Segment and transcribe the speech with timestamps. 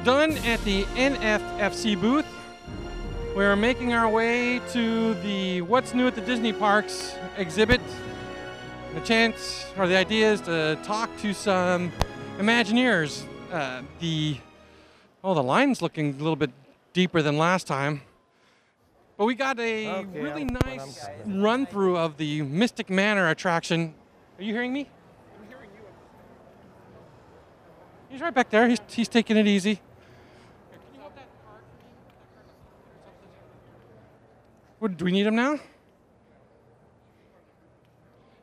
[0.00, 0.32] we're done.
[0.38, 2.26] At the NFFC booth.
[3.36, 7.80] We're making our way to the What's New at the Disney Parks exhibit.
[8.94, 11.92] The chance or the idea is to talk to some
[12.38, 13.24] Imagineers.
[13.52, 14.38] Uh, the
[15.22, 16.50] oh, the line's looking a little bit
[16.92, 18.02] deeper than last time.
[19.16, 23.28] But we got a Okay, really I'm- I'm nice run through of the Mystic Manor
[23.28, 23.94] attraction.
[24.38, 24.88] Are you hearing me?
[28.08, 28.66] He's right back there.
[28.66, 29.80] He's, he's taking it easy.
[34.80, 35.58] What, do we need him now?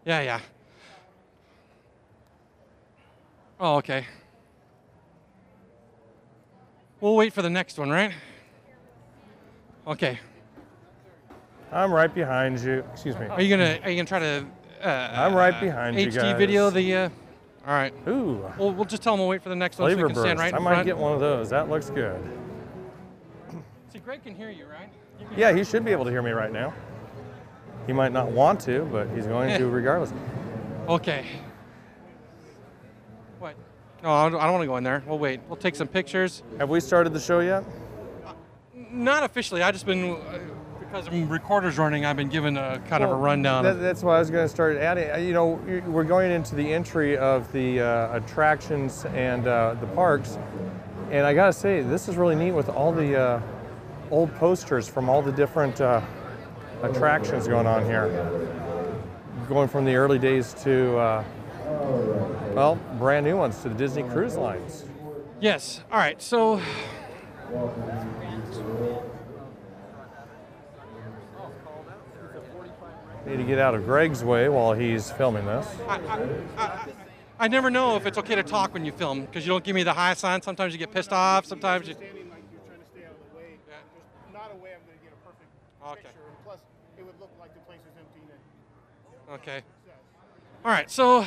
[0.05, 0.39] Yeah, yeah.
[3.59, 4.05] Oh, okay.
[7.01, 8.11] We'll wait for the next one, right?
[9.87, 10.19] Okay.
[11.71, 12.83] I'm right behind you.
[12.93, 13.25] Excuse me.
[13.25, 14.45] Are you gonna Are you gonna try to?
[14.81, 16.37] Uh, I'm right behind you HD guys.
[16.37, 16.95] video the.
[16.95, 17.09] Uh,
[17.65, 17.93] all right.
[18.07, 20.15] Ooh, We'll, we'll just tell them we'll wait for the next one so we can
[20.15, 20.85] stand right I might front.
[20.85, 21.49] get one of those.
[21.49, 22.21] That looks good.
[23.91, 24.89] See, Greg can hear you, right?
[25.35, 26.73] Yeah, he should be able to hear me right now.
[27.85, 30.11] He might not want to, but he's going to regardless.
[30.87, 31.25] Okay.
[33.39, 33.55] What?
[34.03, 35.03] No, I don't, want to go in there.
[35.05, 35.41] We'll wait.
[35.47, 36.43] We'll take some pictures.
[36.59, 37.63] Have we started the show yet?
[38.91, 39.61] Not officially.
[39.61, 40.39] I've just been uh,
[40.79, 42.05] because the recorder's running.
[42.05, 43.63] I've been given a kind of a rundown.
[43.63, 45.11] That, that's why I was going to start adding.
[45.11, 49.87] uh, You know, we're going into the entry of the uh, attractions and uh, the
[49.87, 50.37] parks,
[51.11, 53.41] and I got to say, this is really neat with all the uh,
[54.11, 56.01] old posters from all the different uh,
[56.83, 58.07] attractions going on here.
[59.47, 61.23] Going from the early days to, uh,
[62.53, 64.83] well, brand new ones to the Disney Cruise Lines.
[65.39, 65.81] yes.
[65.91, 66.21] All right.
[66.21, 66.61] So.
[73.25, 75.67] Need to get out of Greg's way while he's filming this.
[75.87, 75.99] I,
[76.57, 76.87] I, I,
[77.39, 79.75] I never know if it's okay to talk when you film because you don't give
[79.75, 80.41] me the high sign.
[80.41, 81.45] Sometimes you get pissed off.
[81.45, 81.93] Sometimes you.
[81.93, 83.59] standing like you're trying to stay out of the way.
[83.67, 85.51] There's not a way I'm going to get a perfect
[85.83, 86.07] Okay.
[86.07, 86.23] picture.
[86.23, 86.59] And plus,
[86.97, 88.23] it would look like the place is empty.
[88.31, 88.39] And
[89.29, 89.61] Okay.
[90.63, 90.89] All right.
[90.89, 91.25] So.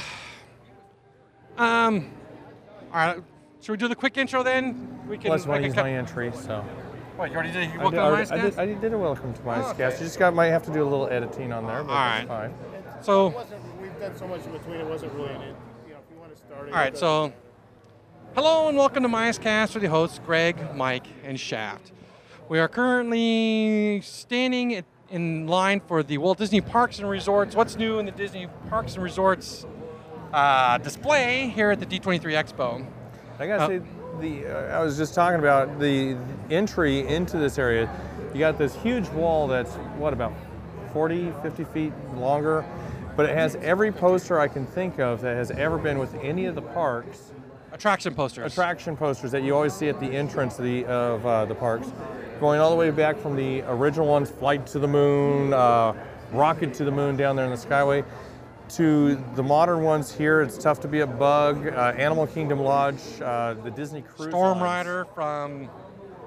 [1.57, 2.11] Um.
[2.93, 3.23] All right.
[3.61, 5.01] Should we do the quick intro then?
[5.07, 5.27] We can.
[5.27, 6.65] Plus, I want can cut- my entry, so.
[7.17, 7.71] What, you already did?
[7.75, 8.59] You I did, to already- I, did.
[8.59, 9.75] I did a welcome to my Oh, cast.
[9.81, 9.91] okay.
[9.99, 12.29] You just got might have to do a little editing on there, but All that's
[12.31, 12.51] right.
[12.51, 13.03] fine.
[13.03, 13.27] So.
[13.27, 15.55] it wasn't, we've done so much in between, it wasn't really an, you know,
[15.99, 16.73] if you want to start it.
[16.73, 17.31] All right, so
[18.35, 21.93] hello and welcome to Cast with your hosts Greg, Mike, and Shaft.
[22.49, 27.55] We are currently standing at- in line for the Walt Disney Parks and Resorts.
[27.57, 29.67] What's new in the Disney Parks and Resorts
[30.33, 32.87] uh, display here at the D23 Expo?
[33.39, 33.81] I gotta Uh, say,
[34.21, 36.17] the uh, I was just talking about the
[36.51, 37.91] entry into this area.
[38.33, 40.33] You got this huge wall that's what about
[40.93, 42.65] 40, 50 feet longer,
[43.17, 46.47] but it has every poster I can think of that has ever been with any
[46.47, 47.30] of the parks.
[47.73, 48.53] Attraction posters.
[48.53, 51.93] Attraction posters that you always see at the entrance of the of uh, the parks,
[52.41, 55.95] going all the way back from the original ones, Flight to the Moon, uh,
[56.33, 58.05] Rocket to the Moon down there in the Skyway,
[58.71, 60.43] to the modern ones here.
[60.43, 61.69] It's tough to be a bug.
[61.69, 64.61] Uh, Animal Kingdom Lodge, uh, the Disney Cruise Storm.
[64.61, 65.71] Rider from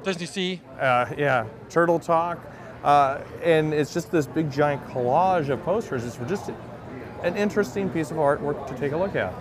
[0.04, 0.60] DisneySea.
[0.80, 2.40] Uh, yeah, Turtle Talk,
[2.86, 6.06] uh, and it's just this big giant collage of posters.
[6.06, 6.52] It's just
[7.22, 9.34] an interesting piece of artwork to take a look at.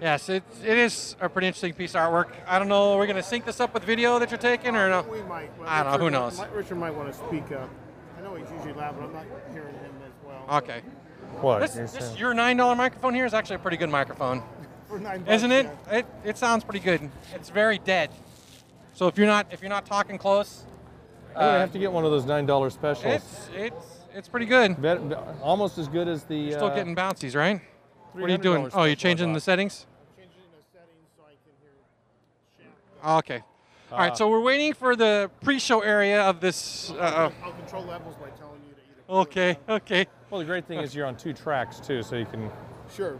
[0.00, 2.32] Yes, it, it is a pretty interesting piece of artwork.
[2.46, 4.76] I don't know, are we're going to sync this up with video that you're taking
[4.76, 5.02] or no?
[5.02, 5.56] we might.
[5.58, 6.38] well, I don't know, who knows?
[6.38, 7.70] might- Richard might want to speak up.
[8.18, 10.58] I know he's usually loud, but I'm not hearing him as well.
[10.58, 10.82] Okay.
[11.40, 11.60] What?
[11.60, 12.16] This, this saying?
[12.16, 14.42] your nine dollar microphone here is actually a pretty good microphone,
[14.88, 15.66] For nine bucks, isn't it?
[15.88, 15.98] yeah.
[15.98, 17.10] It it sounds pretty good.
[17.34, 18.10] It's very dead.
[18.92, 20.64] So if you're not if you're not talking close,
[21.30, 23.14] I'm gonna uh, have to get one of those nine dollar specials.
[23.14, 24.80] it's it's it's pretty good.
[24.80, 26.36] Bet, bet- almost as good as the.
[26.36, 27.60] You're still uh, getting bouncies, right?
[28.14, 28.70] What are you doing?
[28.72, 29.42] Oh, you're changing the bought.
[29.42, 29.86] settings.
[30.16, 31.72] Changing the settings so I can hear
[32.58, 32.76] Shaft.
[33.02, 33.42] Oh, okay.
[33.90, 34.12] All right.
[34.12, 34.14] Ah.
[34.14, 36.90] So we're waiting for the pre-show area of this.
[36.92, 39.18] Uh, I'll control levels by telling you to either.
[39.18, 39.58] uh, okay.
[39.68, 40.06] Okay.
[40.30, 42.50] Well, the great thing is you're on two tracks too, so you can.
[42.94, 43.18] Sure.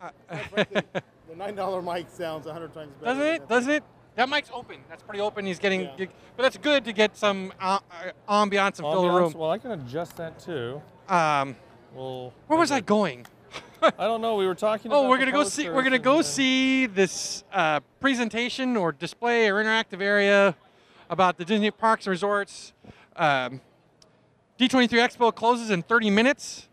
[0.00, 0.12] Quite
[0.50, 0.82] frankly,
[1.28, 3.14] the nine dollar mic sounds a hundred times better.
[3.14, 3.48] Doesn't it?
[3.48, 3.84] Doesn't it?
[4.16, 4.76] That mic's open.
[4.90, 5.46] That's pretty open.
[5.46, 6.06] He's getting, Yeah.
[6.36, 9.32] but that's good to get some uh, uh, ambiance and fill the Ambiance, room.
[9.36, 10.82] Well, I can adjust that too.
[11.08, 11.56] Um,
[11.94, 12.34] Well.
[12.46, 13.26] where was I going?
[13.82, 14.36] I don't know.
[14.36, 14.90] We were talking.
[14.90, 15.68] about Oh, we're gonna go see.
[15.68, 20.56] We're gonna go the- see this uh, presentation or display or interactive area
[21.10, 22.72] about the Disney Parks and Resorts.
[23.16, 23.60] Um,
[24.58, 26.68] D23 Expo closes in 30 minutes.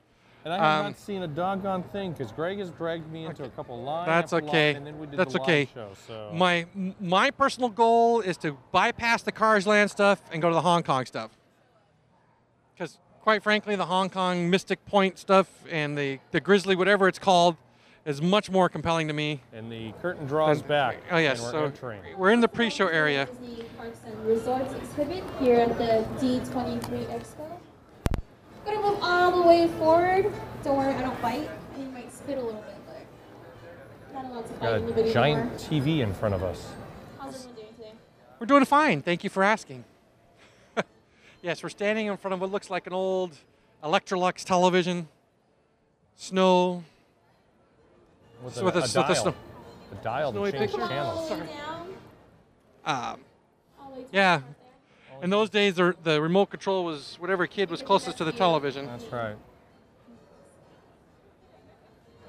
[0.46, 3.44] And I have um, not seen a doggone thing because Greg has dragged me into
[3.44, 4.08] a couple line.
[4.08, 4.74] That's line, okay.
[4.76, 5.68] and then we did That's the okay.
[5.74, 6.32] Show, so.
[6.34, 6.66] My
[7.00, 10.84] my personal goal is to bypass the Cars Land stuff and go to the Hong
[10.84, 11.32] Kong stuff.
[12.74, 17.20] Because quite frankly, the Hong Kong Mystic Point stuff and the the Grizzly, whatever it's
[17.20, 17.58] called,
[18.06, 19.42] is much more compelling to me.
[19.54, 20.98] And the curtain draws back.
[21.12, 22.02] Oh yes, and we're so entering.
[22.18, 23.26] we're in the pre-show area.
[23.26, 27.60] Disney Parks and Resorts exhibit here at the D23 Expo.
[28.66, 30.32] Gonna move all the way forward.
[30.64, 31.50] Don't worry, I don't bite.
[31.78, 34.96] I might spit a little bit, but not allowed to bite Got in the a
[34.96, 35.88] video giant anymore.
[35.88, 36.74] TV in front of us.
[37.20, 37.94] How's everyone doing today?
[38.40, 39.02] We're doing fine.
[39.02, 39.86] Thank you for asking.
[41.42, 43.36] Yes, we're standing in front of what looks like an old
[43.84, 45.08] Electrolux television.
[46.16, 46.84] Snow.
[48.44, 49.16] With So a, with a- a with a dial.
[49.16, 49.36] snow-
[49.92, 50.84] A dial Snowy to change picture?
[50.86, 51.18] the channels.
[51.32, 51.88] All the way down.
[52.86, 53.22] Um,
[53.80, 54.38] All the way to Yeah.
[54.38, 54.50] the top
[55.12, 55.24] there.
[55.24, 58.86] in those days, the, the remote control was whatever kid was closest to the television.
[58.86, 59.36] That's right.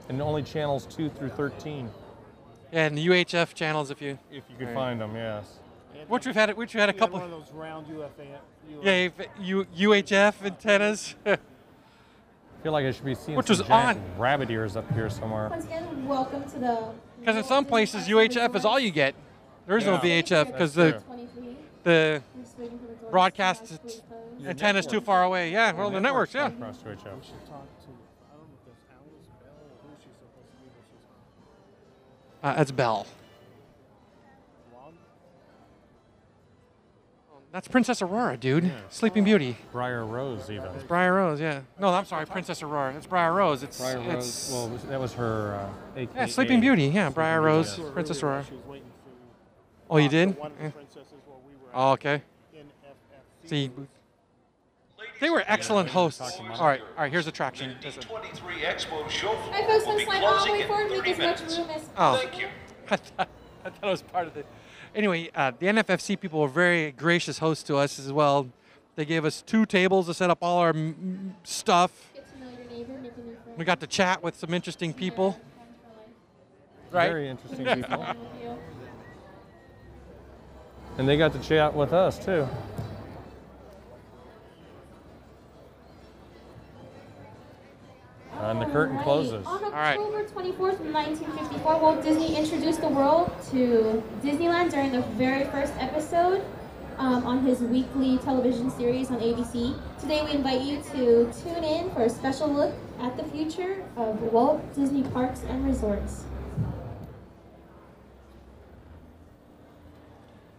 [0.08, 1.88] And only channels 2 through 13,
[2.72, 4.74] Yeah, and the UHF channels, if you, if you could Right.
[4.74, 5.58] find them, yes.
[5.98, 7.18] And which we've had, which we had a you couple.
[7.18, 8.40] One of those round UFA.
[8.82, 9.08] Yeah,
[9.40, 11.14] U, UHF antennas.
[11.26, 11.36] I
[12.62, 15.48] feel like I should be seeing Which some was giant rabbit ears up here somewhere.
[15.48, 16.92] Once again, welcome to the.
[17.18, 19.14] Because in some places, UHF is all you get.
[19.66, 21.56] There is no VHF because the true.
[21.84, 24.46] the I'm just waiting for the doors Broadcast to it's- close.
[24.46, 25.50] antenna's too far away.
[25.52, 26.48] Yeah, well, the networks, yeah.
[26.48, 27.16] Across to each other.
[27.16, 27.34] We should
[37.52, 38.70] That's Princess Aurora, dude.
[38.90, 39.56] Sleeping Beauty.
[39.72, 40.66] Briar Rose, even.
[40.74, 41.62] It's Briar Rose, yeah.
[41.80, 42.94] No, I'm sorry, Princess Aurora.
[42.94, 43.64] It's Briar Rose.
[43.64, 44.50] It's Briar it's Rose.
[44.52, 45.68] Well, that was her.
[45.96, 46.84] Uh, yeah, Sleeping Beauty.
[46.84, 47.88] Yeah, Briar Rose, yes.
[47.92, 48.44] Princess Aurora.
[48.48, 48.86] She was waiting
[49.88, 50.38] for Oh, you uh, did?
[50.38, 50.66] One of Yeah.
[50.68, 52.22] the princesses while we were Oh, okay.
[53.46, 53.68] See,
[55.18, 56.20] they were excellent Yeah, hosts.
[56.20, 57.10] All right, all right.
[57.10, 57.74] Here's attraction.
[57.80, 58.02] The Listen.
[58.04, 59.84] D23 Expo show floor Hi, folks.
[59.86, 60.90] will I'm be slide all the closing way in forward.
[60.90, 61.58] Make 30 as much minutes.
[61.58, 62.16] room as Oh.
[62.16, 62.46] Thank you.
[62.90, 63.28] I thought,
[63.64, 64.44] I thought it was part of the.
[64.94, 68.48] Anyway, uh, the NFFC people were very gracious hosts to us as well.
[68.96, 72.10] They gave us two tables to set up all our m- m- stuff.
[72.12, 73.56] Get to know your neighbor, make a new friend.
[73.56, 75.38] We got to chat with some interesting people.
[76.90, 77.08] Right?
[77.08, 78.04] Very interesting people.
[80.98, 82.48] And they got to chat with us, too.
[88.40, 89.02] And the curtain Alrighty.
[89.02, 89.46] closes.
[89.46, 89.98] On right.
[89.98, 96.42] October 24th, 1954, Walt Disney introduced the world to Disneyland during the very first episode
[96.96, 99.78] um, on his weekly television series on ABC.
[100.00, 104.20] Today, we invite you to tune in for a special look at the future of
[104.32, 106.24] Walt Disney Parks and Resorts.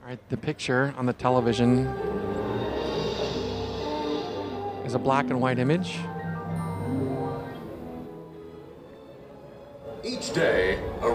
[0.04, 1.88] All right, the picture on the television
[4.86, 6.00] is a black and white image.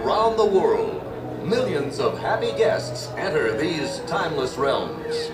[0.06, 1.02] Around the world,
[1.44, 5.32] millions of happy guests enter these timeless realms.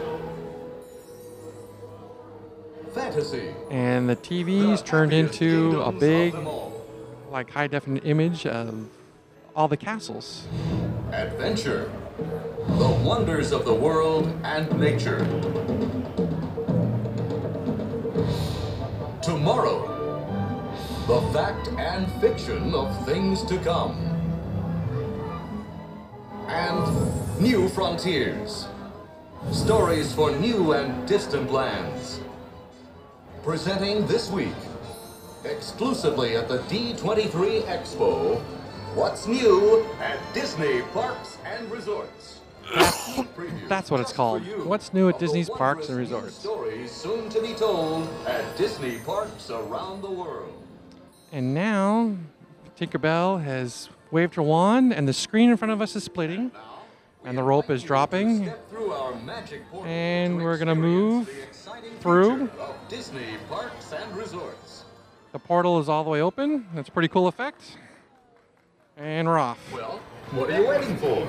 [2.95, 3.55] Fantasy.
[3.71, 6.35] And the the TV's turned into a big,
[7.31, 8.89] like high definition image of
[9.55, 10.47] all the castles.
[11.13, 11.93] Adventure.
[12.79, 15.19] The wonders of the world and nature.
[19.21, 19.89] Tomorrow.
[21.07, 24.12] The fact and fiction of things to come.
[26.53, 28.69] And new frontiers.
[29.53, 32.21] Stories for new and distant lands.
[33.43, 34.55] Presenting this week,
[35.45, 38.39] exclusively at the D23 Expo,
[38.95, 42.41] what's new at Disney Parks and Resorts.
[43.69, 44.43] That's what it's called.
[44.67, 46.35] What's new at Disney's Parks and Resorts.
[46.35, 50.53] Stories soon to be told at Disney parks around the world.
[51.33, 52.15] And now,
[52.79, 56.53] Tinkerbell has waved her wand, and the screen in front of us is splitting.
[57.25, 58.53] And the rope is dropping.
[58.69, 61.31] Through our magic And to we're gonna move
[62.01, 62.51] through.
[62.89, 64.85] Disney parks and resorts.
[65.31, 66.67] The portal is all the way open.
[66.75, 67.79] That's a pretty cool effect.
[68.97, 69.59] And we're off.
[69.73, 70.01] Well,
[70.33, 71.29] what are you waiting for?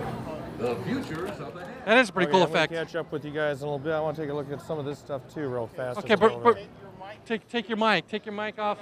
[0.58, 1.86] The future's up ahead.
[1.86, 2.74] That is a pretty Okay, cool I'm effect.
[2.74, 3.94] catch up with you guys in a little bit.
[3.94, 6.00] I want to take a look at some of this stuff too, real fast.
[6.00, 6.58] Okay, but, but
[7.26, 8.08] take take your mic.
[8.08, 8.80] Take your mic off.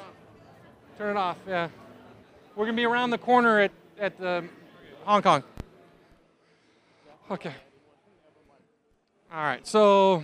[0.98, 1.38] Turn it off.
[1.46, 1.67] Yeah.
[2.55, 4.43] We're gonna be around the corner at at the
[5.05, 5.43] Hong Kong.
[7.29, 7.53] Okay.
[9.31, 9.65] All right.
[9.65, 10.24] So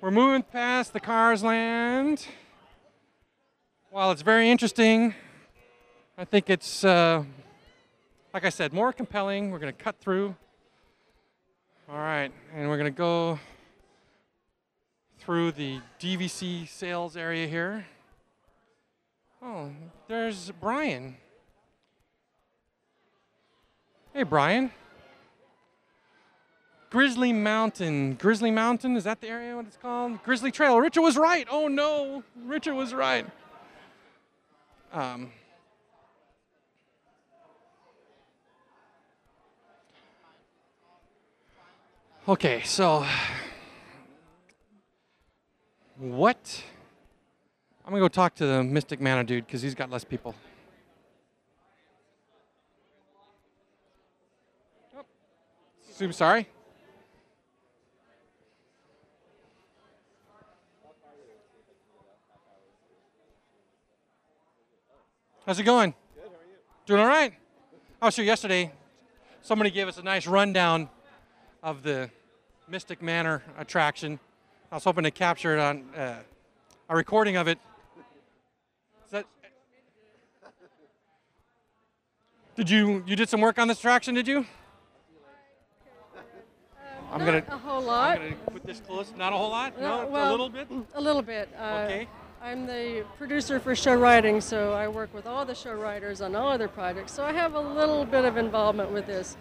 [0.00, 2.26] we're moving past the Cars Land.
[3.90, 5.14] While it's very interesting,
[6.16, 7.22] I think it's uh,
[8.32, 9.50] like I said, more compelling.
[9.50, 10.34] We're gonna cut through.
[11.86, 13.38] All right, and we're gonna go
[15.18, 17.84] through the DVC sales area here.
[19.42, 19.70] Oh,
[20.08, 21.16] there's Brian.
[24.20, 24.70] Hey, Brian.
[26.90, 28.16] Grizzly Mountain.
[28.16, 30.22] Grizzly Mountain, is that the area what it's called?
[30.24, 30.78] Grizzly Trail.
[30.78, 31.48] Richard was right.
[31.50, 33.24] Oh no, Richard was right.
[34.92, 35.30] Um,
[42.28, 43.06] okay, so
[45.96, 46.62] what?
[47.86, 50.34] I'm gonna go talk to the Mystic Manor dude because he's got less people.
[56.00, 56.46] Super sorry.
[65.44, 65.92] How's it going?
[66.14, 66.22] Good.
[66.22, 66.56] How are you?
[66.86, 67.34] Doing all right.
[68.00, 68.72] I was here yesterday.
[69.42, 70.88] Somebody gave us a nice rundown
[71.62, 72.08] of the
[72.66, 74.18] Mystic Manor attraction.
[74.72, 76.14] I was hoping to capture it on uh,
[76.88, 77.58] a recording of it.
[79.04, 79.26] Is that?
[82.56, 84.14] Did you you did some work on this attraction?
[84.14, 84.46] Did you?
[87.12, 88.18] I'm gonna a whole lot.
[88.18, 89.12] I'm gonna put this close.
[89.16, 89.78] Not a whole lot.
[89.80, 90.68] No, No, a little bit.
[90.94, 91.48] A little bit.
[91.58, 92.08] Uh, Okay.
[92.42, 96.34] I'm the producer for show writing, so I work with all the show writers on
[96.34, 97.12] all other projects.
[97.12, 99.36] So I have a little bit of involvement with this.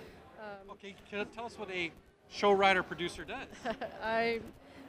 [0.72, 1.92] Okay, can you tell us what a
[2.30, 3.48] show writer producer does?
[4.04, 4.40] I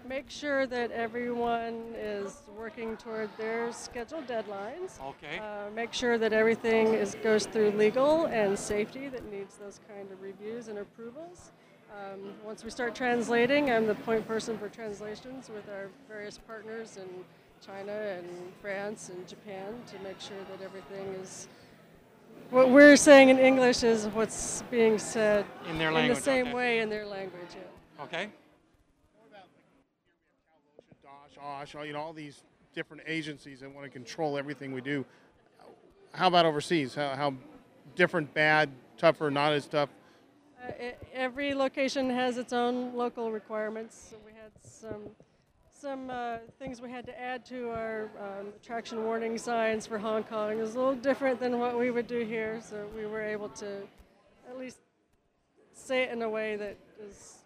[0.09, 5.01] make sure that everyone is working toward their scheduled deadlines.
[5.05, 5.39] Okay.
[5.41, 10.11] Uh, make sure that everything is goes through legal and safety that needs those kind
[10.13, 11.51] of reviews and approvals.
[11.91, 16.97] Um, once we start translating, I'm the point person for translations with our various partners
[16.97, 17.09] in
[17.65, 18.27] China and
[18.61, 21.49] France and Japan to make sure that everything is
[22.51, 26.11] what we're saying in English is what's being said In their language.
[26.11, 26.55] in the same okay.
[26.55, 27.49] way in their language.
[27.55, 28.05] Yeah.
[28.05, 28.29] Okay.
[31.03, 32.43] Dosh, Osh, all- you know, all these
[32.75, 35.05] different agencies that want to control everything we do.
[36.13, 36.95] How about overseas?
[36.95, 37.35] How, how
[37.95, 39.91] different, bad, tougher, not as tough?
[40.81, 44.09] E- every location has its own local requirements.
[44.11, 45.11] So we had some
[45.73, 50.23] some uh, things we had to add to our um, attraction warning signs for Hong
[50.25, 50.53] Kong.
[50.53, 53.49] It was a little different than what we would do here, so we were able
[53.49, 53.79] to
[54.47, 54.77] at least
[55.73, 57.39] say it in a way that is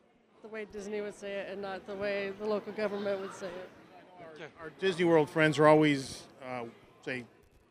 [0.43, 3.47] the way Disney would say it, and not the way the local government would say
[3.47, 4.51] it.
[4.61, 6.65] Our Disney World friends are always, uh,
[7.05, 7.25] say,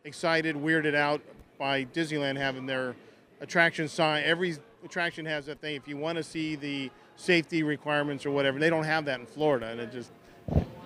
[0.06, 1.22] excited, weirded out
[1.60, 2.96] by Disneyland having their
[3.42, 4.24] attraction sign.
[4.24, 5.76] Every attraction has that thing.
[5.76, 9.26] If you want to see the safety requirements or whatever, they don't have that in
[9.26, 10.12] Florida, and it just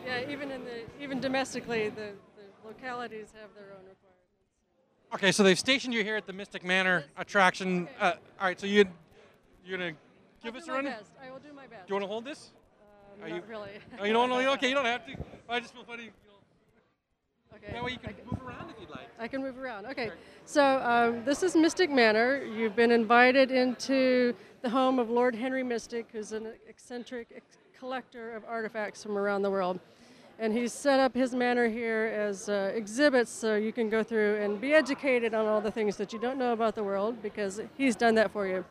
[0.06, 3.96] Yeah, even in the even domestically, the, the localities have their own requirements.
[5.14, 7.88] Okay, so they've stationed you here at the Mystic Manor attraction.
[8.00, 8.86] Uh, all right, so you
[9.66, 9.92] you're gonna
[10.44, 10.84] give I'll us a run.
[10.86, 11.12] Do best.
[11.26, 11.88] I will do my best.
[11.88, 12.52] Do you want to hold this?
[13.20, 13.70] Um, are not you- really.
[14.00, 14.38] Oh, you don't know.
[14.54, 15.16] Okay, you don't have to.
[15.50, 16.12] I just feel funny.
[17.64, 17.74] Okay.
[17.74, 18.22] that way you can okay.
[18.30, 19.10] move around if you'd like.
[19.20, 19.86] I can move around.
[19.88, 20.12] Okay.
[20.46, 22.44] So um, this is Mystic Manor.
[22.44, 28.36] You've been invited into the home of Lord Henry Mystic, who's an eccentric ex- collector
[28.36, 29.80] of artifacts from around the world.
[30.40, 34.36] And he's set up his manor here as uh, exhibits so you can go through
[34.36, 37.60] and be educated on all the things that you don't know about the world because
[37.76, 38.64] he's done that for you.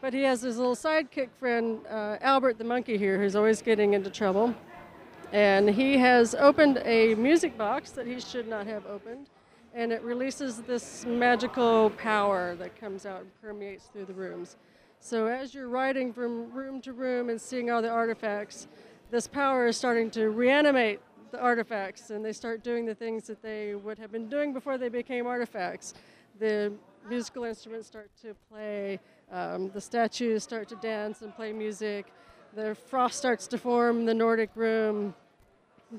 [0.00, 3.94] But he has his little sidekick friend, uh, Albert the monkey here, who's always getting
[3.94, 4.54] into trouble.
[5.34, 9.30] And he has opened a music box that he should not have opened.
[9.74, 14.54] And it releases this magical power that comes out and permeates through the rooms.
[15.00, 18.68] So as you're riding from room to room and seeing all the artifacts,
[19.10, 21.00] this power is starting to reanimate
[21.32, 24.78] the artifacts and they start doing the things that they would have been doing before
[24.78, 25.94] they became artifacts.
[26.38, 26.72] The
[27.08, 29.00] musical instruments start to play,
[29.32, 32.06] um, the statues start to dance and play music,
[32.54, 35.12] the frost starts to form in the Nordic room,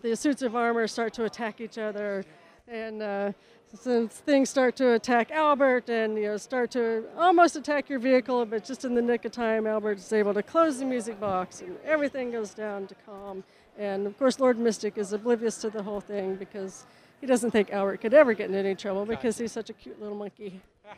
[0.02, 2.24] the suits of armor start to attack each other,
[2.68, 3.32] and uh,
[3.74, 8.46] some things start to attack Albert, and you know start to almost attack your vehicle.
[8.46, 11.62] But just in the nick of time, Albert is able to close the music box,
[11.62, 13.44] and everything goes down to calm.
[13.78, 16.86] And of course, Lord Mystic is oblivious to the whole thing because
[17.22, 20.00] he doesn't think Albert could ever get in any trouble because he's such a cute
[20.02, 20.62] little monkey.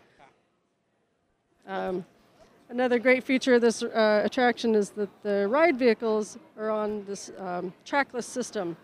[1.69, 2.05] Um,
[2.69, 7.31] Another great feature of this uh, attraction is that the ride vehicles are on this
[7.37, 8.75] um, trackless system.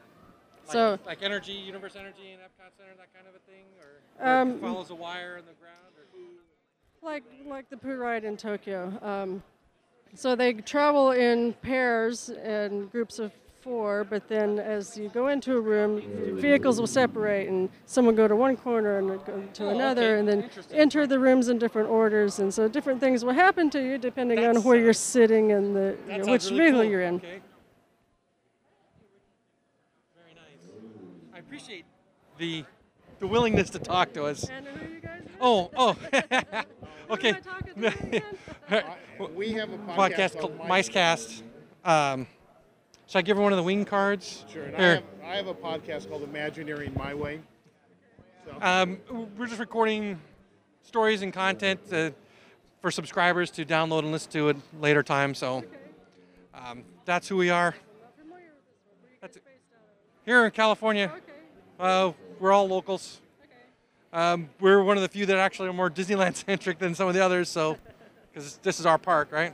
[0.65, 4.41] So like energy, Universe Energy, and Epcot Center, that kind of a thing, or, or
[4.41, 8.97] Um, follows a wire in the ground, or like like the Pooh ride in Tokyo.
[9.01, 9.43] Um,
[10.15, 15.55] so they travel in pairs and groups of four, but then as you go into
[15.57, 16.01] a room,
[16.39, 20.17] vehicles will separate, and some will go to one corner and go to Oh, another,
[20.17, 20.19] okay.
[20.19, 23.81] and then enter the rooms in different orders, and so different things will happen to
[23.81, 26.91] you depending That on where you're sitting and the you know, which really vehicle cool.
[26.91, 27.15] you're in.
[27.15, 27.39] Okay.
[30.15, 30.65] Very nice.
[31.33, 31.85] I appreciate
[32.39, 32.65] the
[33.19, 34.49] the willingness to talk to us.
[34.49, 35.21] And who you guys?
[35.23, 35.31] with?
[35.39, 35.95] Oh, oh.
[37.09, 37.29] Okay.
[37.29, 38.23] am I talking to again?
[38.71, 38.83] I-
[39.35, 41.41] we have a podcast, Podcast called called Micecast.
[41.85, 42.25] Um,
[43.05, 44.45] should I give her one of the wing cards?
[44.51, 47.41] Sure, and I have, I have a podcast called Imagineering My Way.
[48.45, 48.97] So, Um,
[49.37, 50.19] we're just recording
[50.81, 52.09] stories and content uh,
[52.81, 55.35] for subscribers to download and listen to at later time.
[55.35, 55.63] So,
[56.55, 57.75] Um, that's who we are.
[59.21, 59.37] That's.
[60.25, 61.32] Here in California, Okay.
[61.83, 63.19] Uh, we're all locals.
[64.11, 67.13] Um, we're one of the few that actually are more Disneyland centric than some of
[67.13, 67.49] the others.
[67.49, 67.77] So,
[68.31, 69.53] because this is our park, right?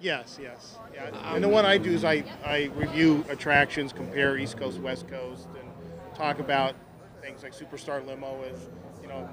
[0.00, 0.78] Yes, yes.
[0.94, 1.10] Yeah.
[1.34, 5.48] And then what I do is I, I review attractions, compare East Coast, West Coast,
[5.58, 5.68] and
[6.14, 6.74] talk about
[7.22, 8.68] things like Superstar Limo with,
[9.02, 9.28] you know,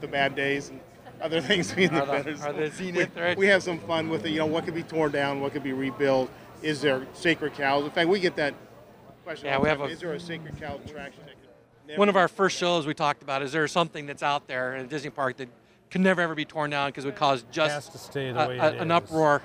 [0.00, 0.80] the bad days and
[1.22, 2.30] other things being the the- better.
[2.42, 3.38] are the we, right?
[3.38, 4.30] we have some fun with it.
[4.30, 6.30] You know, what could be torn down, what could be rebuilt.
[6.62, 7.84] Is there sacred cows?
[7.84, 8.54] In fact, we get that
[9.24, 9.46] question.
[9.46, 9.88] Yeah, we have time.
[9.88, 11.29] a- Is there a sacred cow attraction that could never
[11.96, 14.84] One of our first shows we talked about is there something that's out there in
[14.84, 15.48] a Disney park that
[15.90, 18.44] could never ever be torn down because it would cause just Has to stay the
[18.44, 19.42] a- way a- it an uproar.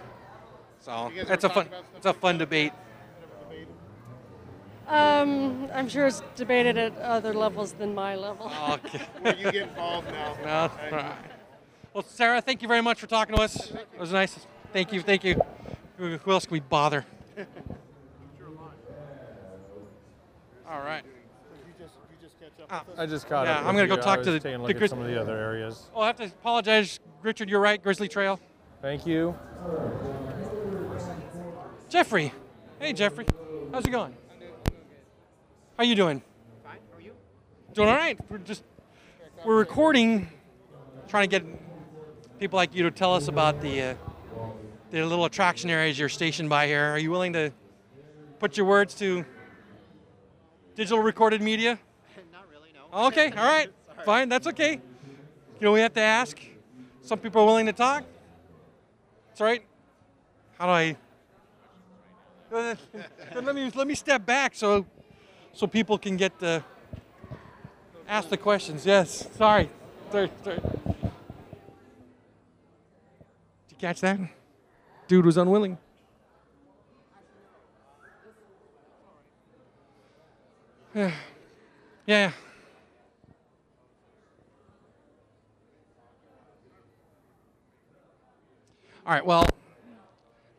[0.81, 2.73] So You that's a fun talk about stuff it's a fun debate.
[4.87, 8.51] Um, I'm sure it's debated at other levels than my level.
[8.69, 8.99] Okay.
[9.21, 10.35] Where you get involved now.
[10.43, 11.15] No, all right.
[11.91, 13.71] Well, Sarah, thank you very much for talking to us.
[13.71, 14.37] It was nice.
[14.73, 15.41] Thank you, thank you.
[15.97, 17.03] Who who else can we bother?
[20.69, 21.03] All right.
[21.65, 23.03] You just, you just catch up with us?
[23.03, 23.65] I just caught Yeah, up.
[23.65, 25.19] I'm gonna go talk to the- taking a the look Gris- at some of the
[25.19, 25.89] other areas.
[25.95, 27.49] Oh, I have to apologize, Richard.
[27.49, 27.81] You're right.
[27.81, 28.39] Grizzly Trail.
[28.81, 29.35] Thank you.
[31.89, 32.33] Jeffrey.
[32.79, 33.25] Hey, Jeffrey.
[33.71, 34.15] How's it going?
[35.77, 36.21] How you doing?
[36.63, 36.77] Fine.
[36.91, 37.11] How are you?
[37.73, 38.17] Doing all right.
[38.29, 38.63] We're just
[39.45, 40.29] we're recording,
[41.07, 41.45] trying to get
[42.39, 43.95] people like you to tell us about the uh,
[44.91, 46.83] the little attraction areas you're stationed by here.
[46.85, 47.51] Are you willing to
[48.39, 49.25] put your words to
[50.75, 51.79] digital recorded media?
[52.95, 53.69] Okay, all right,
[54.05, 54.73] fine, that's okay.
[54.75, 54.79] You
[55.59, 56.39] know, we have to ask.
[57.01, 58.05] Some people are willing to talk.
[59.27, 59.65] That's right.
[60.57, 60.97] How do I?
[63.35, 64.85] Let me let me step back so
[65.51, 66.63] so people can get the
[68.07, 68.85] ask the questions.
[68.85, 69.69] Yes, sorry,
[70.09, 70.59] sorry, sorry.
[70.61, 70.95] Did
[73.71, 74.19] you catch that?
[75.09, 75.77] Dude was unwilling.
[80.95, 81.11] Yeah.
[82.07, 82.31] Yeah.
[89.07, 89.23] All right.
[89.23, 89.47] Well,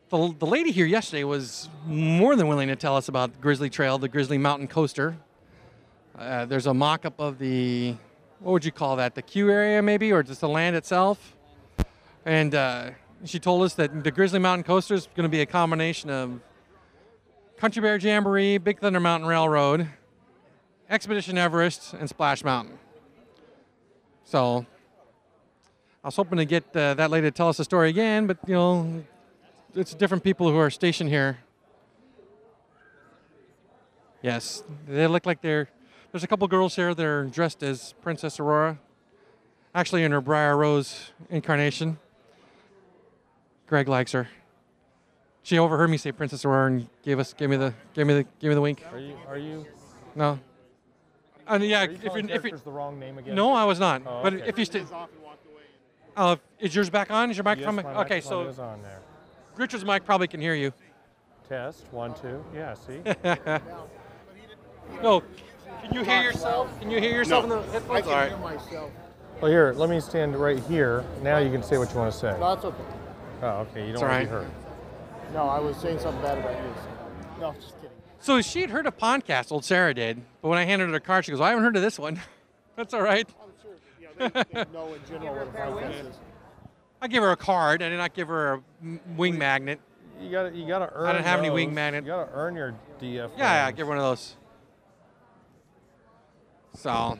[0.09, 3.97] the, the lady here yesterday was more than willing to tell us about Grizzly Trail,
[3.97, 5.17] the Grizzly Mountain Coaster.
[6.17, 7.93] Uh, there's a mock-up of the,
[8.39, 9.15] what would you call that?
[9.15, 11.35] The queue area, maybe, or just the land itself.
[12.25, 12.91] And uh,
[13.25, 16.39] she told us that the Grizzly Mountain Coaster is going to be a combination of
[17.57, 19.89] Country Bear Jamboree, Big Thunder Mountain Railroad,
[20.89, 22.79] Expedition Everest, and Splash Mountain.
[24.23, 24.65] So
[26.03, 28.37] I was hoping to get uh, that lady to tell us the story again, but
[28.47, 29.03] you know,
[29.75, 31.39] it's different people who are stationed here.
[34.21, 35.69] Yes, they look like they're.
[36.11, 38.79] There's a couple girls here that are dressed as Princess Aurora,
[39.75, 41.99] actually in her Briar Rose incarnation.
[43.67, 44.29] Greg likes her.
[45.43, 48.23] She overheard me say Princess Aurora and gave us, gave me the, gave me the,
[48.39, 48.83] gave me the wink.
[48.91, 49.17] Are you?
[49.27, 49.65] Are you?
[50.15, 50.39] No.
[51.47, 53.35] And yeah, Are you if calling you're, if you, characters the wrong name again?
[53.35, 54.01] no, I was not.
[54.05, 54.47] Oh, But okay.
[54.47, 54.83] if you stay,
[56.17, 57.31] uh, is yours back on?
[57.31, 57.75] Is your Yes, microphone?
[57.75, 58.99] my okay, microphone so is on there.
[59.55, 60.73] Richard's mic probably can hear you.
[61.47, 62.43] Test one two.
[62.53, 62.73] Yeah.
[62.73, 62.99] See.
[65.01, 65.21] No,
[65.81, 66.79] can you hear yourself?
[66.79, 67.89] Can you hear yourself in the headphones?
[67.89, 68.29] I can right.
[68.29, 68.91] hear myself.
[69.41, 69.73] well, here.
[69.75, 71.03] Let me stand right here.
[71.21, 72.31] Now you can say what you want to say.
[72.39, 72.83] No, that's okay.
[73.41, 73.85] Oh, okay.
[73.85, 74.47] You don't all want to be heard.
[75.33, 76.73] No, I was saying something bad about you.
[76.75, 77.91] so- No, just kidding.
[78.19, 80.99] So she had heard a podcast, old Sarah did, but when I handed her the
[80.99, 82.19] card, she goes, "I haven't heard of this one."
[82.75, 83.27] That's all right.
[84.19, 84.31] I'm sure.
[84.35, 86.15] Yeah, they, they know in general what a podcast is.
[87.01, 87.81] I give her a card.
[87.83, 88.61] I did not give her a
[89.15, 89.79] wing magnet.
[90.19, 91.07] You got to You got to earn.
[91.07, 92.03] I didn't have any wing magnet.
[92.03, 93.03] You got to earn your DF.
[93.03, 93.77] Yeah, yeah, wings.
[93.77, 94.35] give her one of those.
[96.75, 97.19] So, oh,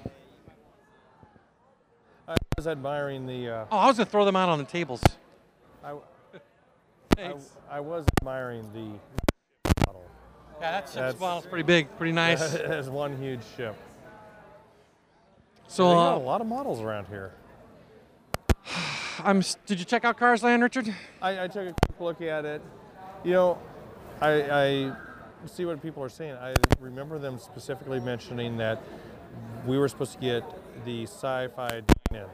[2.28, 3.50] I was admiring the.
[3.50, 5.02] Uh, I was gonna throw them out on the tables.
[5.84, 5.94] I,
[7.18, 7.34] I,
[7.70, 10.06] I was admiring the model.
[10.60, 12.42] Yeah, that ship's That's- model's pretty big, pretty nice.
[12.54, 13.76] it has one huge ship.
[15.68, 17.34] So, they got a uh, lot of models around here.
[19.24, 19.44] I'm.
[19.66, 20.94] Did you check out Cars Land, Richard?
[21.22, 22.62] I, I took a quick look at it.
[23.24, 23.60] You know,
[24.22, 24.92] I, I
[25.46, 26.36] see what people are saying.
[26.36, 28.82] I remember them specifically mentioning that
[29.66, 30.44] we were supposed to get
[30.86, 32.26] the sci-fi in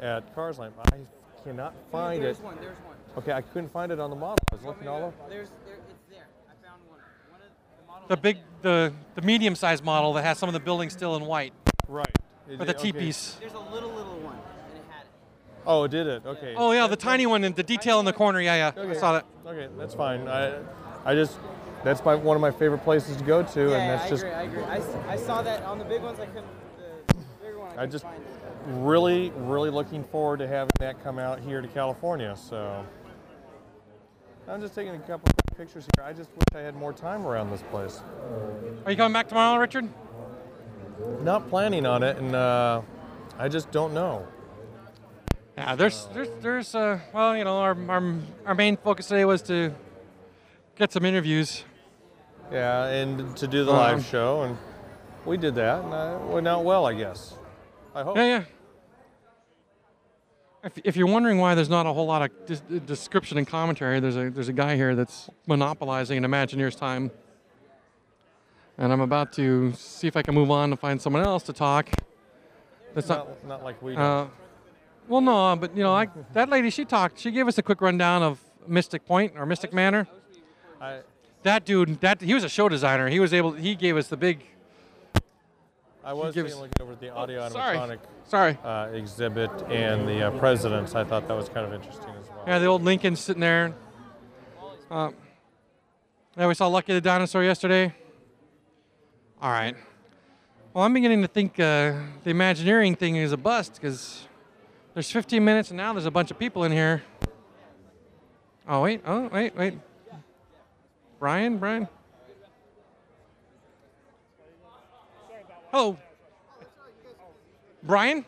[0.00, 0.74] at Cars Land.
[0.92, 0.98] I
[1.42, 2.44] cannot find there's it.
[2.44, 2.56] one.
[2.60, 2.96] There's one.
[3.16, 4.36] Okay, I couldn't find it on the model.
[4.52, 5.14] I was looking all over.
[5.28, 5.76] There's there.
[5.76, 6.26] It's there.
[6.48, 6.98] I found one.
[7.30, 7.46] One of
[7.78, 8.08] the models.
[8.08, 11.52] The big, the the medium-sized model that has some of the buildings still in white,
[11.88, 12.06] Right.
[12.48, 12.82] Or the Okay.
[12.92, 13.36] teepees.
[13.40, 15.08] There's a little little one, and it had it.
[15.66, 16.26] Oh, did it?
[16.26, 16.54] Okay.
[16.56, 18.40] Oh yeah, the tiny one and the detail in the corner.
[18.40, 19.26] Yeah, yeah, I saw that.
[19.46, 20.28] Okay, that's fine.
[20.28, 20.60] I,
[21.04, 21.38] I just,
[21.82, 24.22] that's my one of my favorite places to go to, and yeah, that's I just
[24.24, 24.34] agree.
[24.34, 24.62] I agree.
[25.08, 26.20] I saw that on the big ones.
[26.20, 26.46] I couldn't.
[26.78, 27.78] The bigger one.
[27.78, 28.04] I, I just
[28.66, 32.34] really, really looking forward to having that come out here to California.
[32.36, 32.84] So,
[34.48, 36.04] I'm just taking a couple of pictures here.
[36.04, 38.00] I just wish I had more time around this place.
[38.84, 39.88] Are you coming back tomorrow, Richard?
[41.22, 42.82] Not planning on it, and uh,
[43.38, 44.26] I just don't know.
[45.56, 48.14] Yeah, there's, there's, there's, uh, well, you know, our, our,
[48.46, 49.72] our main focus today was to
[50.76, 51.64] get some interviews.
[52.52, 54.58] Yeah, and to do the Um, live show, and
[55.24, 57.34] we did that, and uh, it went out well, I guess.
[57.94, 58.16] I hope.
[58.16, 58.44] Yeah, yeah.
[60.64, 64.16] If, if you're wondering why there's not a whole lot of description and commentary, there's
[64.16, 67.10] a there's a guy here that's monopolizing an Imagineer's time,
[68.78, 71.52] and I'm about to see if I can move on to find someone else to
[71.52, 71.88] talk.
[72.94, 73.28] That's not.
[73.28, 73.96] Not, not like we.
[73.96, 74.26] Uh,
[75.08, 77.18] well, no, but you know, I, that lady she talked.
[77.18, 80.08] She gave us a quick rundown of Mystic Point or Mystic Manor.
[80.80, 81.00] I,
[81.42, 83.08] That dude, that he was a show designer.
[83.08, 83.52] He was able.
[83.52, 84.44] He gave us the big.
[86.04, 87.76] I was gives- looking over at the audio sorry.
[87.78, 88.58] animatronic Sorry.
[88.62, 90.94] uh, exhibit and the uh, presidents.
[90.94, 92.44] I thought that was kind of interesting as well.
[92.46, 93.72] Yeah, the old Lincoln sitting there.
[94.90, 95.10] Uh,
[96.36, 97.94] yeah, we saw Lucky the dinosaur yesterday.
[99.44, 99.76] All right.
[100.72, 104.26] Well, I'm beginning to think uh, the Imagineering thing is a bust because
[104.94, 107.02] there's 15 minutes and now there's a bunch of people in here.
[108.66, 109.74] Oh wait, oh wait, wait.
[111.18, 111.88] Brian, Brian.
[115.70, 115.98] Hello.
[117.82, 118.24] Brian?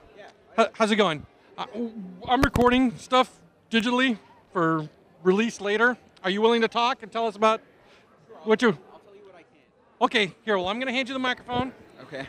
[0.74, 1.24] How's it going?
[1.56, 1.64] Uh,
[2.28, 4.18] I'm recording stuff digitally
[4.52, 4.86] for
[5.22, 5.96] release later.
[6.22, 7.62] Are you willing to talk and tell us about
[8.44, 8.76] what you?
[10.00, 10.56] Okay, here.
[10.58, 11.72] Well, I'm going to hand you the microphone.
[12.02, 12.26] Okay.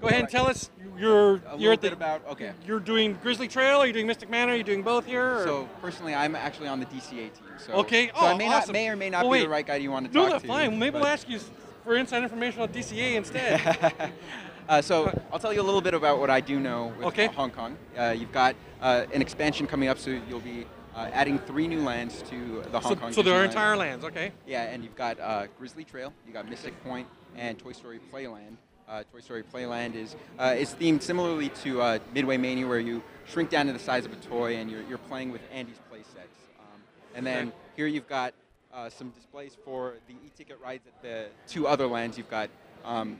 [0.00, 0.70] Go ahead and tell us.
[0.98, 1.86] You're A you're at the.
[1.88, 2.52] bit about okay.
[2.66, 3.78] You're doing Grizzly Trail.
[3.78, 4.52] Are you doing Mystic Manor?
[4.52, 5.38] Are you doing both here?
[5.38, 5.44] Or?
[5.44, 7.32] So personally, I'm actually on the DCA team.
[7.58, 8.08] So Okay.
[8.08, 8.72] So Oh, I may not awesome.
[8.74, 9.42] may or may not Well, be wait.
[9.44, 10.46] the right guy you want to no, talk to.
[10.48, 10.78] fine.
[10.78, 11.40] Maybe we'll ask you
[11.82, 14.12] for inside information on DCA instead.
[14.68, 17.26] Uh, so I'll tell you a little bit about what I do know with Okay.
[17.26, 17.76] Hong Kong.
[17.98, 21.80] Uh, you've got uh, an expansion coming up, so you'll be uh, adding three new
[21.82, 23.12] lands to the Hong so, Kong.
[23.12, 24.04] so there are entire lands.
[24.04, 24.32] Okay.
[24.46, 28.56] Yeah, and you've got uh, Grizzly Trail, you got Mystic Point, and Toy Story Playland.
[28.88, 33.02] Uh, Toy Story Playland is uh, is themed similarly to uh, Midway Mania, where you
[33.26, 36.00] shrink down to the size of a toy and you're, you're playing with Andy's play
[36.14, 36.36] sets.
[36.58, 36.80] Um,
[37.14, 37.56] and then Okay.
[37.76, 38.34] here you've got
[38.74, 42.18] uh, some displays for the e-ticket rides at the two other lands.
[42.18, 42.50] You've got
[42.84, 43.18] um,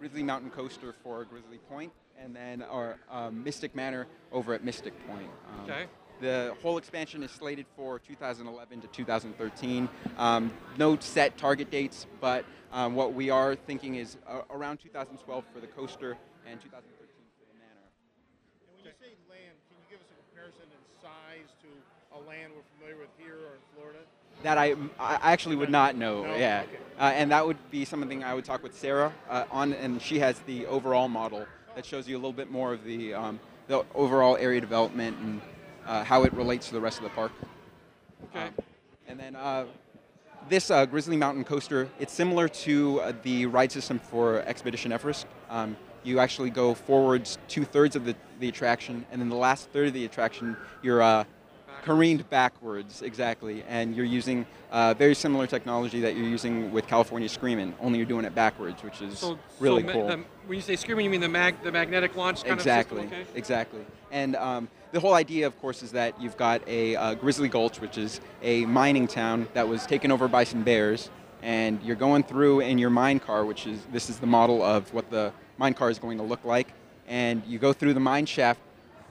[0.00, 4.94] Grizzly Mountain Coaster for Grizzly Point, and then our um, Mystic Manor over at Mystic
[5.06, 5.28] Point.
[5.52, 5.84] Um, Okay.
[6.20, 9.88] The whole expansion is slated for 2011 to 2013.
[10.18, 15.44] Um, no set target dates, but um, what we are thinking is uh, around 2012
[15.52, 17.06] for the coaster and 2013
[17.38, 17.86] for the manor.
[18.68, 21.68] And when you say land, can you give us a comparison in size to
[22.16, 23.98] a land we're familiar with here or in Florida?
[24.42, 26.24] That I, I actually would not know.
[26.24, 26.36] No?
[26.36, 26.78] Yeah, Okay.
[26.98, 30.18] uh, and that would be something I would talk with Sarah uh, on, and she
[30.18, 31.46] has the overall model
[31.76, 35.40] that shows you a little bit more of the um, the overall area development and
[35.84, 37.32] how it relates to the rest of the park.
[38.30, 38.46] Okay.
[38.46, 38.54] Um,
[39.06, 39.66] and then uh,
[40.48, 45.26] this uh, Grizzly Mountain Coaster, it's similar to uh, the ride system for Expedition Everest.
[45.50, 49.70] Um, you actually go forwards two thirds of the, the attraction, and then the last
[49.70, 51.24] third of the attraction, you're uh,
[51.82, 53.62] careened backwards, exactly.
[53.68, 58.06] And you're using uh, very similar technology that you're using with California Screamin', only you're
[58.06, 60.06] doing it backwards, which is So really so cool.
[60.08, 63.04] the- when you say screaming, you mean the mag the magnetic launch kind exactly, of
[63.04, 63.20] system?
[63.22, 63.38] Okay.
[63.38, 63.80] exactly.
[64.10, 67.80] And um, the whole idea, of course, is that you've got a uh, Grizzly Gulch,
[67.80, 71.10] which is a mining town that was taken over by some bears,
[71.42, 74.94] and you're going through in your mine car, which is this is the model of
[74.94, 76.68] what the mine car is going to look like,
[77.08, 78.60] and you go through the mine shaft.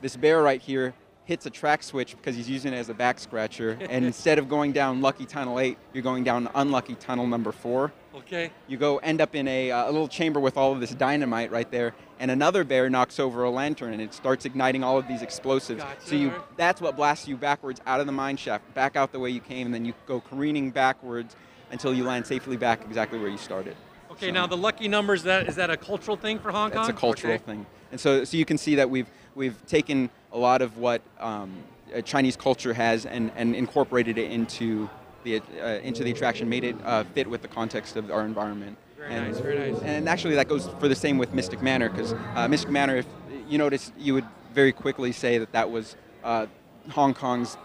[0.02, 0.94] This bear right here
[1.26, 4.50] hits a track switch because he's using it as a back scratcher, and instead of
[4.50, 8.52] going down Lucky Tunnel 8, you're going down Unlucky Tunnel number 4 Okay.
[8.68, 11.50] you go end up in a, uh, a little chamber with all of this dynamite
[11.50, 15.08] right there and another bear knocks over a lantern and it starts igniting all of
[15.08, 18.72] these explosives Gotcha, so you that's what blasts you backwards out of the mine shaft
[18.76, 21.36] back out the way you came and then you go careening backwards
[21.72, 23.76] until you land safely back exactly where you started
[24.12, 24.28] Okay.
[24.28, 25.24] So Now the lucky numbers.
[25.24, 26.78] That is that a cultural thing for Hong Kong?
[26.78, 27.44] that's a cultural Okay.
[27.44, 31.02] thing and so, so you can see that we've we've taken a lot of what
[31.20, 31.52] um,
[31.96, 34.90] uh, Chinese culture has and, and incorporated it into
[35.24, 38.78] the uh, into the attraction made it uh, fit with the context of our environment
[38.98, 39.40] Very and, nice.
[39.40, 39.82] Very nice.
[39.84, 43.08] and actually, that goes for the same with Mystic Manor, because uh, Mystic Manor, if
[43.48, 46.48] you notice, you would very quickly say that that was uh,
[46.90, 47.58] Hong Kong's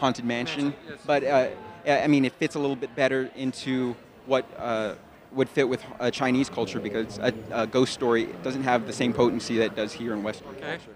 [0.00, 0.74] haunted mansion.
[0.88, 0.98] Yes.
[1.06, 1.48] But uh,
[1.86, 3.94] I mean, it fits a little bit better into
[4.26, 4.94] what uh,
[5.32, 9.12] would fit with uh, Chinese culture, because a, a ghost story doesn't have the same
[9.12, 10.78] potency that it does here in Western Okay.
[10.78, 10.93] culture.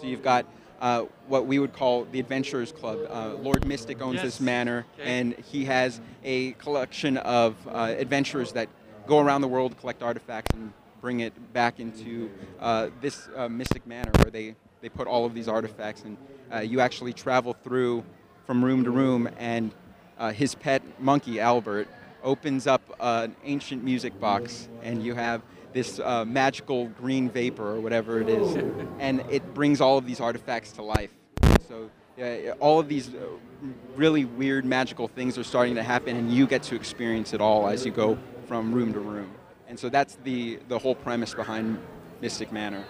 [0.00, 0.44] So you've got
[0.80, 2.98] uh, what we would call the Adventurers Club.
[3.08, 4.24] Uh, Lord Mystic owns Yes.
[4.24, 5.08] this manor, Okay.
[5.10, 8.68] and he has a collection of uh, adventurers that
[9.06, 12.30] go around the world, collect artifacts, and bring it back into
[12.60, 16.18] uh, this uh, Mystic Manor, where they, they put all of these artifacts, and
[16.52, 18.04] uh, you actually travel through
[18.46, 19.72] from room to room, and
[20.18, 21.88] uh, his pet monkey Albert
[22.22, 25.40] opens up an ancient music box, and you have
[25.72, 28.56] this uh, magical green vapor or whatever it is,
[28.98, 31.10] and it brings all of these artifacts to life.
[31.68, 33.18] So yeah, all of these uh,
[33.94, 37.68] really weird magical things are starting to happen, and you get to experience it all
[37.68, 39.30] as you go from room to room.
[39.68, 41.78] And so that's the the whole premise behind
[42.20, 42.84] Mystic Manor.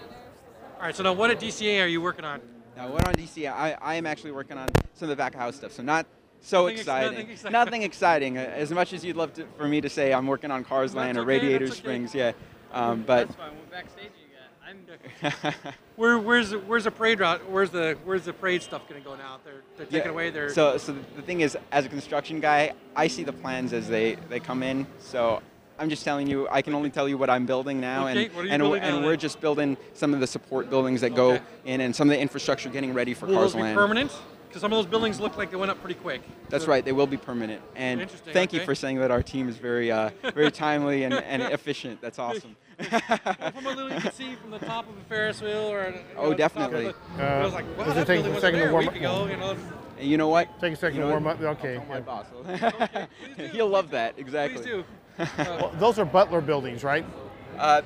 [0.76, 0.94] All right.
[0.94, 2.40] So now, what at DCA are you working on?
[2.76, 3.50] Now, what on DCA?
[3.50, 6.06] I, I am actually working on some of the back of house stuff, so not
[6.40, 7.12] so Nothing ex- exciting.
[7.12, 7.52] nothing exciting.
[7.52, 8.38] Nothing exciting.
[8.38, 10.94] Uh, As much as you'd love to, for me to say I'm working on Cars
[10.94, 11.74] Land or okay, Radiator okay.
[11.74, 12.32] Springs, yeah.
[12.72, 13.50] Um, but That's fine.
[13.56, 15.52] What backstage you got?
[15.52, 15.64] I'm
[15.96, 17.48] Where, where's the, where's the parade route?
[17.50, 19.38] Where's the where's the parade stuff going to go now?
[19.44, 20.50] They're they're taking Yeah, away their.
[20.50, 24.16] So, so the thing is, as a construction guy, I see the plans as they,
[24.28, 24.86] they come in.
[24.98, 25.40] So
[25.78, 28.34] I'm just telling you, I can only tell you what I'm building now, Okay, and
[28.34, 29.18] what are you and, building and now we're then?
[29.20, 32.68] just building some of the support buildings that go in, and some of the infrastructure
[32.68, 33.76] getting ready for will Cars Land.
[33.76, 34.12] permanent?
[34.56, 36.22] Because some of those buildings look like they went up pretty quick.
[36.48, 37.60] That's So- right, they will be permanent.
[37.74, 41.12] And Interesting, thank you for saying that our team is very uh, very timely and,
[41.12, 42.00] and efficient.
[42.00, 42.56] That's awesome.
[42.78, 45.90] Well, from a little you can see from the top of a Ferris wheel or.
[45.90, 46.94] you Oh, know, the top of definitely.
[47.18, 48.70] the- I was like, wow, does it that take building a was second to there
[48.70, 48.96] a warm week up?
[48.96, 49.26] ago.
[49.26, 49.56] You know.
[49.98, 50.58] And you know what?
[50.58, 51.36] Take a second You to warm what?
[51.36, 51.58] up.
[51.58, 51.74] Okay.
[51.74, 52.24] Tell my boss.
[52.48, 53.06] Okay.
[53.52, 54.14] He'll love that.
[54.18, 54.62] Exactly.
[54.62, 54.84] Please do.
[55.38, 57.04] Well, those are Butler buildings, right?
[57.58, 57.82] Uh,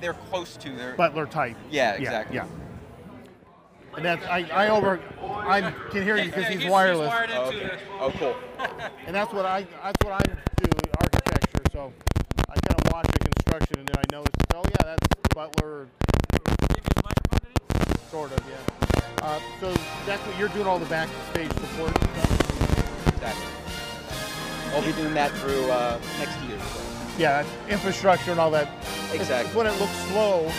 [0.00, 0.94] they're close to their.
[0.94, 1.56] Butler type.
[1.72, 2.36] Yeah, exactly.
[2.36, 2.46] Yeah.
[3.96, 7.42] And that's I, I over I can hear you because he's, he's wireless, wired into
[7.42, 7.78] Oh, okay.
[8.00, 8.36] Oh, cool.
[9.06, 10.22] and that's what I that's what I
[10.56, 11.62] do in architecture.
[11.72, 11.92] So
[12.48, 15.88] I kind of watch the construction, and then I notice, oh yeah, that's Butler,
[18.10, 19.24] sort of, yeah.
[19.26, 19.72] Uh, so
[20.04, 23.08] that's what you're doing all the backstage support stuff.
[23.14, 23.46] Exactly.
[24.74, 26.58] I'll be doing that through uh, next year.
[26.58, 26.80] So.
[27.18, 28.66] Yeah, infrastructure and all that.
[28.68, 29.46] It's- Exactly.
[29.48, 30.50] It's when it looks slow,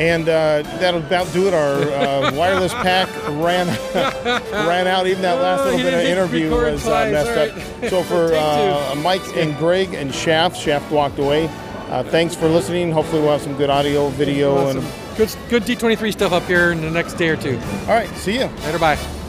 [0.00, 1.52] And uh, that'll about do it.
[1.52, 3.66] Our uh, wireless pack ran
[4.66, 5.06] ran out.
[5.06, 7.90] Even that last Oh, little bit of interview was uh, messed up.
[7.90, 11.48] So for uh, Mike and Greg and Shaft, Shaft walked away.
[11.90, 12.90] Uh, thanks for listening.
[12.92, 16.72] Hopefully we'll have some good audio, video, Well, and good, good D23 stuff up here
[16.72, 17.58] in the next day or two.
[17.82, 18.08] all right.
[18.16, 18.46] See you.
[18.64, 19.19] Later, bye.